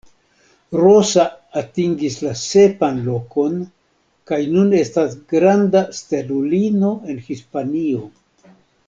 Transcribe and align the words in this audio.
Rosa 0.77 1.25
atingis 1.61 2.15
la 2.27 2.31
sepan 2.43 2.97
lokon 3.09 3.59
kaj 4.31 4.39
nun 4.55 4.73
estas 4.81 5.13
granda 5.35 5.85
stelulino 5.99 6.91
en 7.13 7.23
Hispanio. 7.29 8.03